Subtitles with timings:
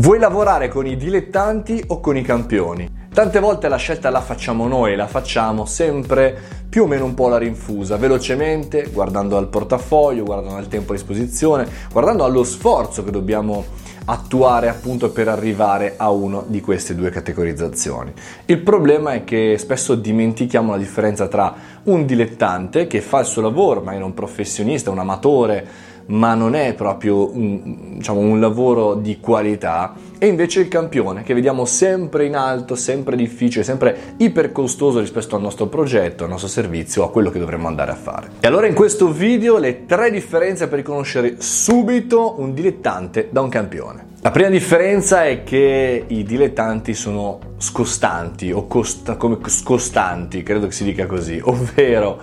[0.00, 2.90] Vuoi lavorare con i dilettanti o con i campioni?
[3.12, 6.34] Tante volte la scelta la facciamo noi, la facciamo sempre
[6.70, 10.94] più o meno un po' alla rinfusa, velocemente, guardando al portafoglio, guardando al tempo a
[10.94, 13.62] disposizione, guardando allo sforzo che dobbiamo
[14.06, 18.10] attuare appunto per arrivare a una di queste due categorizzazioni.
[18.46, 23.42] Il problema è che spesso dimentichiamo la differenza tra un dilettante che fa il suo
[23.42, 28.94] lavoro, ma è un professionista, un amatore, ma non è proprio un, diciamo, un lavoro
[28.94, 34.52] di qualità, e invece il campione che vediamo sempre in alto, sempre difficile, sempre iper
[34.52, 38.30] costoso rispetto al nostro progetto, al nostro servizio, a quello che dovremmo andare a fare.
[38.40, 43.48] E allora in questo video le tre differenze per riconoscere subito un dilettante da un
[43.48, 44.08] campione.
[44.22, 50.72] La prima differenza è che i dilettanti sono scostanti o costa, come scostanti, credo che
[50.72, 52.18] si dica così, ovvero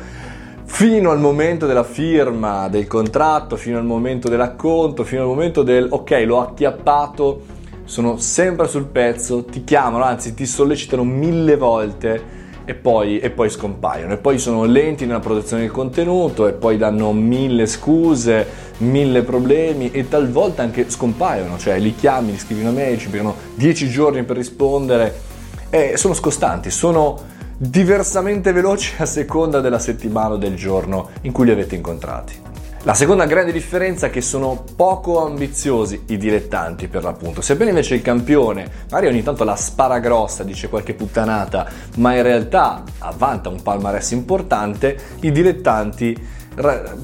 [0.67, 5.88] fino al momento della firma del contratto, fino al momento dell'acconto, fino al momento del
[5.90, 7.41] ok, l'ho acchiappato,
[7.85, 13.49] sono sempre sul pezzo, ti chiamano, anzi ti sollecitano mille volte e poi, e poi
[13.49, 14.13] scompaiono.
[14.13, 18.45] E poi sono lenti nella produzione del contenuto e poi danno mille scuse,
[18.79, 23.35] mille problemi e talvolta anche scompaiono, cioè li chiami, li scrivi una mail, ci prendono
[23.55, 25.21] dieci giorni per rispondere
[25.70, 31.46] e sono scostanti, sono diversamente veloci a seconda della settimana o del giorno in cui
[31.46, 32.46] li avete incontrati.
[32.84, 37.41] La seconda grande differenza è che sono poco ambiziosi i dilettanti per l'appunto.
[37.41, 42.22] Sebbene invece il campione magari ogni tanto la spara grossa, dice qualche puttanata, ma in
[42.22, 46.16] realtà avvanta un palmarès importante, i dilettanti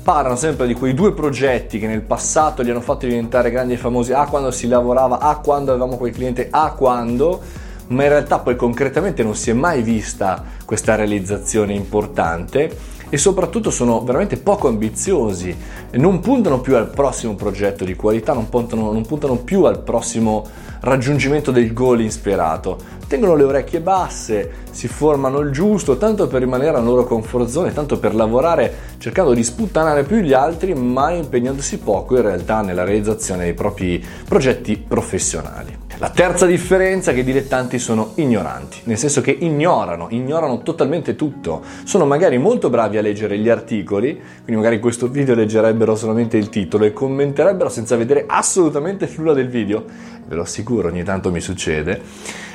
[0.04, 3.78] parlano sempre di quei due progetti che nel passato li hanno fatti diventare grandi e
[3.78, 7.42] famosi, a quando si lavorava, a quando avevamo quel cliente, a quando
[7.88, 13.70] ma in realtà poi concretamente non si è mai vista questa realizzazione importante e soprattutto
[13.70, 15.56] sono veramente poco ambiziosi,
[15.92, 20.44] non puntano più al prossimo progetto di qualità, non puntano, non puntano più al prossimo
[20.80, 22.75] raggiungimento del goal insperato.
[23.08, 27.72] Tengono le orecchie basse, si formano il giusto, tanto per rimanere nella loro comfort zone,
[27.72, 32.84] tanto per lavorare cercando di sputtanare più gli altri, ma impegnandosi poco in realtà nella
[32.84, 35.78] realizzazione dei propri progetti professionali.
[36.03, 41.16] La terza differenza è che i dilettanti sono ignoranti, nel senso che ignorano, ignorano totalmente
[41.16, 41.62] tutto.
[41.86, 46.36] Sono magari molto bravi a leggere gli articoli, quindi magari in questo video leggerebbero solamente
[46.36, 49.86] il titolo e commenterebbero senza vedere assolutamente nulla del video,
[50.28, 52.02] ve lo assicuro, ogni tanto mi succede.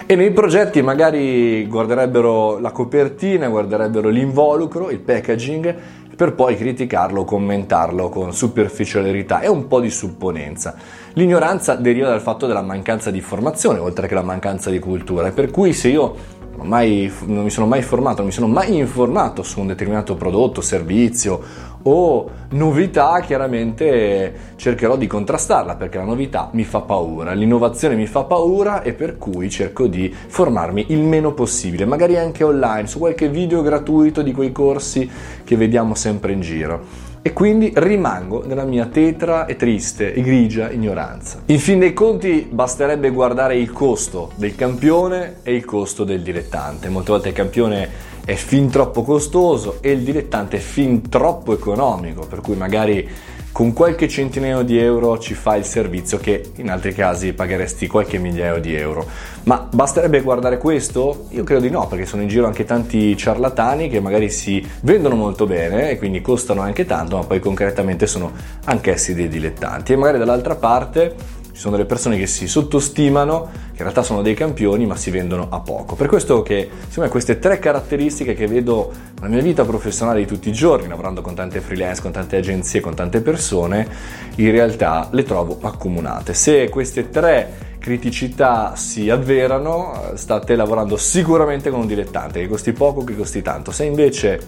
[0.05, 5.75] E nei progetti magari guarderebbero la copertina, guarderebbero l'involucro, il packaging
[6.19, 10.75] per poi criticarlo o commentarlo con superficialità e un po' di supponenza.
[11.13, 15.53] L'ignoranza deriva dal fatto della mancanza di formazione, oltre che la mancanza di cultura, per
[15.53, 16.17] cui se io
[16.57, 20.61] mai, non mi sono mai formato, non mi sono mai informato su un determinato prodotto,
[20.61, 21.41] servizio
[21.83, 28.25] o novità, chiaramente cercherò di contrastarla perché la novità mi fa paura, l'innovazione mi fa
[28.25, 33.29] paura e per cui cerco di formarmi il meno possibile, magari anche online, su qualche
[33.29, 35.09] video gratuito di quei corsi
[35.45, 40.71] che vediamo sempre in giro e quindi rimango nella mia tetra e triste e grigia
[40.71, 41.43] ignoranza.
[41.47, 46.89] In fin dei conti basterebbe guardare il costo del campione e il costo del dilettante.
[46.89, 47.89] Molte volte il campione
[48.29, 53.09] è fin troppo costoso e il dilettante è fin troppo economico, per cui magari
[53.53, 58.19] con qualche centinaio di euro ci fa il servizio che in altri casi pagheresti qualche
[58.19, 59.07] migliaio di euro.
[59.45, 61.25] Ma basterebbe guardare questo?
[61.31, 65.15] Io credo di no, perché sono in giro anche tanti ciarlatani che magari si vendono
[65.15, 68.31] molto bene e quindi costano anche tanto, ma poi concretamente sono
[68.65, 69.95] anch'essi dei dilettanti.
[69.95, 71.15] E magari dall'altra parte
[71.59, 75.11] ci sono delle persone che si sottostimano, che in realtà sono dei campioni, ma si
[75.11, 75.97] vendono a poco.
[75.97, 80.51] Per questo che, insomma, queste tre caratteristiche che vedo nella mia vita professionale di tutti
[80.51, 83.89] i giorni, lavorando con tante freelance, con tante agenzie, con tante persone,
[84.37, 86.33] in realtà le trovo accomunate.
[86.33, 93.03] Se queste tre criticità si avverano, state lavorando sicuramente con un dilettante, che costi poco,
[93.03, 93.73] che costi tanto.
[93.73, 94.39] Se invece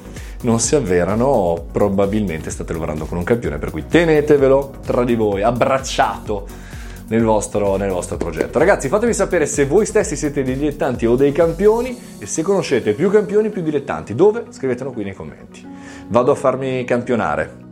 [0.43, 5.43] non si avverano, probabilmente state lavorando con un campione, per cui tenetevelo tra di voi,
[5.43, 6.69] abbracciato
[7.11, 8.59] nel vostro, nel vostro progetto.
[8.59, 12.93] Ragazzi, fatemi sapere se voi stessi siete dei dilettanti o dei campioni e se conoscete
[12.95, 14.15] più campioni più dilettanti.
[14.15, 14.47] Dove?
[14.51, 15.67] Scrivetelo qui nei commenti.
[16.09, 17.70] Vado a farmi campionare.